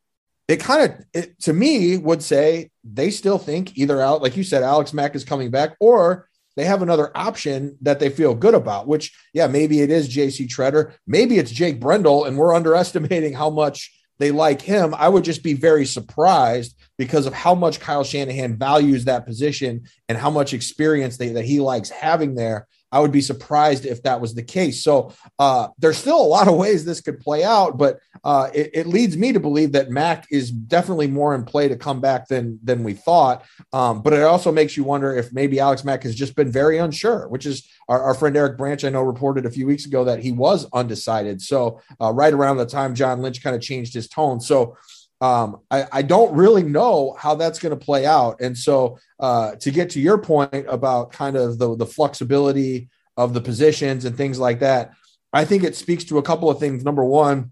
[0.49, 4.63] it kind of, to me, would say they still think either out, like you said,
[4.63, 8.87] Alex Mack is coming back, or they have another option that they feel good about,
[8.87, 10.93] which, yeah, maybe it is JC Tretter.
[11.07, 14.93] Maybe it's Jake Brendel, and we're underestimating how much they like him.
[14.93, 19.83] I would just be very surprised because of how much Kyle Shanahan values that position
[20.09, 22.67] and how much experience they, that he likes having there.
[22.91, 24.83] I would be surprised if that was the case.
[24.83, 28.71] So uh, there's still a lot of ways this could play out, but uh, it,
[28.73, 32.27] it, leads me to believe that Mack is definitely more in play to come back
[32.27, 33.45] than than we thought.
[33.71, 36.79] Um, but it also makes you wonder if maybe Alex Mack has just been very
[36.79, 40.03] unsure, which is our, our, friend Eric Branch I know reported a few weeks ago
[40.03, 41.41] that he was undecided.
[41.41, 44.75] So uh, right around the time John Lynch kind of changed his tone, so.
[45.21, 48.39] Um, I, I, don't really know how that's going to play out.
[48.39, 53.33] And so, uh, to get to your point about kind of the, the flexibility of
[53.33, 54.93] the positions and things like that,
[55.33, 56.85] I think it speaks to a couple of things.
[56.85, 57.51] Number one,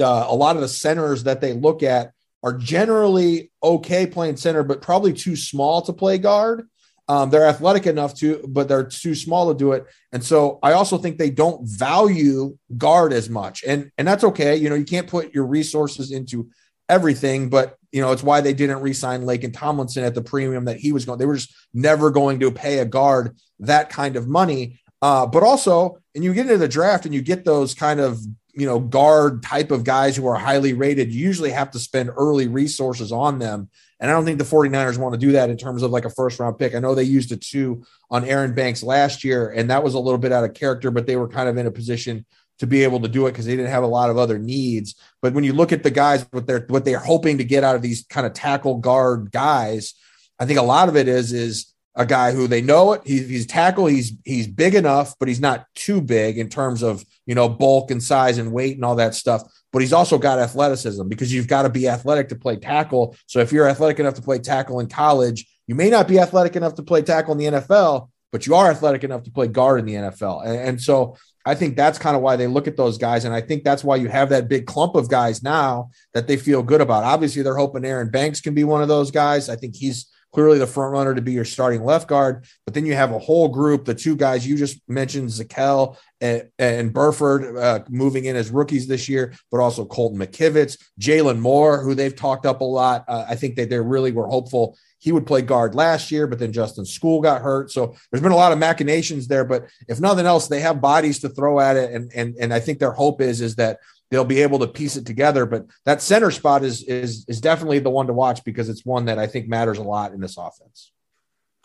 [0.00, 2.12] uh, a lot of the centers that they look at
[2.42, 6.68] are generally okay playing center, but probably too small to play guard.
[7.08, 9.86] Um, they're athletic enough to, but they're too small to do it.
[10.12, 14.56] And so I also think they don't value guard as much, and and that's okay.
[14.56, 16.50] You know, you can't put your resources into
[16.88, 20.76] everything, but you know, it's why they didn't re-sign Laken Tomlinson at the premium that
[20.76, 21.18] he was going.
[21.18, 24.80] They were just never going to pay a guard that kind of money.
[25.00, 28.20] Uh, but also, and you get into the draft and you get those kind of
[28.52, 31.12] you know guard type of guys who are highly rated.
[31.12, 33.70] You usually have to spend early resources on them.
[34.00, 36.10] And I don't think the 49ers want to do that in terms of like a
[36.10, 36.74] first round pick.
[36.74, 39.98] I know they used a two on Aaron Banks last year, and that was a
[39.98, 42.24] little bit out of character, but they were kind of in a position
[42.58, 44.94] to be able to do it because they didn't have a lot of other needs.
[45.22, 47.76] But when you look at the guys, what they're what they're hoping to get out
[47.76, 49.94] of these kind of tackle guard guys,
[50.38, 53.02] I think a lot of it is is a guy who they know it.
[53.04, 53.86] He's, he's tackle.
[53.86, 57.90] He's he's big enough, but he's not too big in terms of you know bulk
[57.90, 59.42] and size and weight and all that stuff.
[59.72, 63.16] But he's also got athleticism because you've got to be athletic to play tackle.
[63.26, 66.56] So if you're athletic enough to play tackle in college, you may not be athletic
[66.56, 69.80] enough to play tackle in the NFL, but you are athletic enough to play guard
[69.80, 70.46] in the NFL.
[70.46, 71.16] And, and so
[71.48, 73.24] I think that's kind of why they look at those guys.
[73.24, 76.36] And I think that's why you have that big clump of guys now that they
[76.36, 77.04] feel good about.
[77.04, 79.48] Obviously, they're hoping Aaron Banks can be one of those guys.
[79.48, 82.44] I think he's clearly the front runner to be your starting left guard.
[82.64, 86.48] But then you have a whole group, the two guys you just mentioned, Zakelj and,
[86.58, 91.82] and Burford uh, moving in as rookies this year, but also Colton McKivitz, Jaylon Moore,
[91.82, 93.04] who they've talked up a lot.
[93.08, 96.38] Uh, I think that they really were hopeful he would play guard last year, but
[96.38, 97.70] then Justin Skule got hurt.
[97.70, 99.44] So there's been a lot of machinations there.
[99.44, 101.92] But if nothing else, they have bodies to throw at it.
[101.92, 103.78] And and and I think their hope is is that
[104.10, 105.46] they'll be able to piece it together.
[105.46, 109.06] But that center spot is is is definitely the one to watch because it's one
[109.06, 110.92] that I think matters a lot in this offense.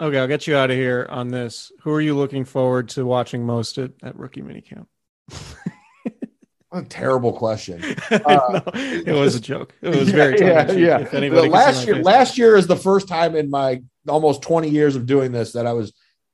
[0.01, 1.71] Okay, I'll get you out of here on this.
[1.83, 4.87] Who are you looking forward to watching most at, at rookie minicamp?
[6.69, 7.81] What a terrible question.
[8.11, 9.73] Uh, no, it was a joke.
[9.81, 11.07] It was very yeah, yeah.
[11.11, 11.29] yeah.
[11.29, 15.31] last year, last year is the first time in my almost 20 years of doing
[15.31, 15.93] this that I was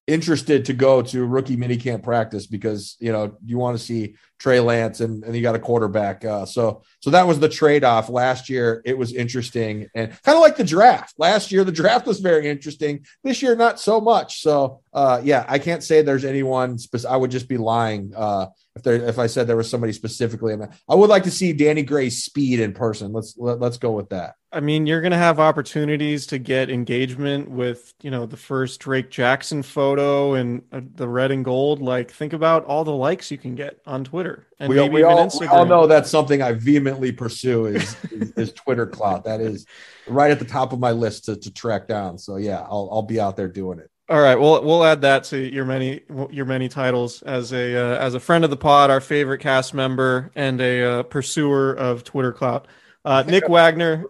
[0.10, 4.60] interested to go to rookie minicamp practice because you know you want to see Trey
[4.60, 6.26] Lance and, and you got a quarterback.
[6.26, 8.82] Uh, so so that was the trade off last year.
[8.86, 11.64] It was interesting and kind of like the draft last year.
[11.64, 13.05] The draft was very interesting.
[13.24, 14.41] This year, not so much.
[14.41, 16.78] So uh, yeah, I can't say there's anyone.
[17.07, 18.47] I would just be lying uh,
[18.80, 20.56] if there if I said there was somebody specifically.
[20.88, 23.14] I would like to see Danny Gray's speed in person.
[23.14, 24.36] Let's let, let's go with that.
[24.52, 28.80] I mean, you're going to have opportunities to get engagement with, you know, the first
[28.80, 31.84] Drake Jackson photo and uh, the red and gold.
[31.84, 35.00] Like, think about all the likes you can get on Twitter and we, maybe we
[35.02, 35.42] even all, Instagram.
[35.42, 39.26] We all know that's something I vehemently pursue is, is, is Twitter clout.
[39.26, 39.68] That is
[40.08, 42.18] right at the top of my list to, to track down.
[42.18, 43.92] So yeah, I'll, I'll be out there doing it.
[44.10, 46.01] All right, well, we'll add that to your many
[46.32, 49.76] your many titles as a uh, as a friend of the pod, our favorite cast
[49.76, 52.68] member, and a uh, pursuer of Twitter clout.
[53.05, 54.05] Uh, Nick Wagoner,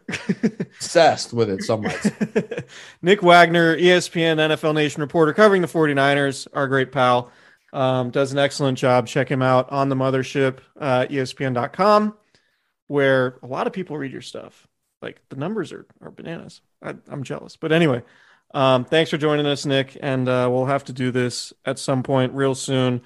[0.78, 1.82] obsessed with it, some
[3.02, 7.30] Nick Wagoner, ESPN NFL Nation reporter covering the 49ers, our great pal,
[7.74, 9.06] um, does an excellent job.
[9.06, 12.16] Check him out on the mothership, uh, ESPN.com,
[12.88, 14.66] where a lot of people read your stuff.
[15.02, 16.62] Like the numbers are, are bananas.
[16.82, 17.58] I, am jealous.
[17.58, 18.02] But anyway,
[18.54, 19.98] um, thanks for joining us, Nick.
[20.02, 23.02] And uh, we'll have to do this at some point real soon.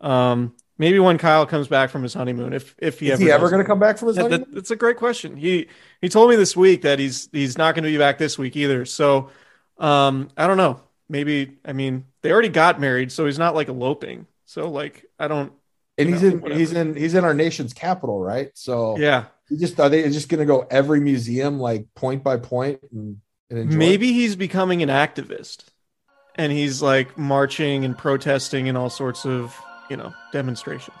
[0.00, 3.30] Um, Maybe when Kyle comes back from his honeymoon, if if he is ever he
[3.30, 5.36] ever going to come back from his honeymoon, that, that's a great question.
[5.36, 5.68] He
[6.02, 8.56] he told me this week that he's he's not going to be back this week
[8.56, 8.84] either.
[8.84, 9.30] So
[9.78, 10.80] um, I don't know.
[11.08, 14.26] Maybe I mean they already got married, so he's not like eloping.
[14.44, 15.52] So like I don't.
[15.96, 16.60] And he's know, in whatever.
[16.60, 18.50] he's in he's in our nation's capital, right?
[18.52, 22.36] So yeah, he just are they just going to go every museum like point by
[22.36, 25.64] point and, and maybe he's becoming an activist,
[26.34, 29.56] and he's like marching and protesting and all sorts of
[29.90, 30.96] you know demonstrations.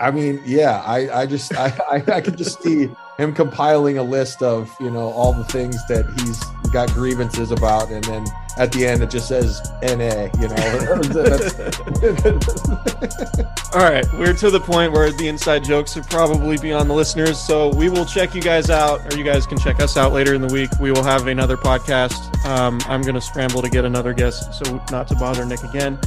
[0.00, 4.02] I mean, yeah, I, I just I, I, I could just see him compiling a
[4.02, 8.26] list of you know all the things that he's got grievances about, and then
[8.60, 10.28] at the end it just says NA.
[10.38, 10.54] You know.
[13.72, 17.40] all right, we're to the point where the inside jokes are probably beyond the listeners,
[17.40, 20.34] so we will check you guys out, or you guys can check us out later
[20.34, 20.68] in the week.
[20.78, 22.44] We will have another podcast.
[22.44, 25.98] Um, I'm going to scramble to get another guest, so not to bother Nick again.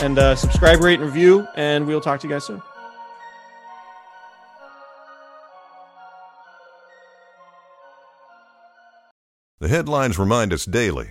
[0.00, 2.62] And uh, subscribe, rate, and review, and we'll talk to you guys soon.
[9.60, 11.10] The headlines remind us daily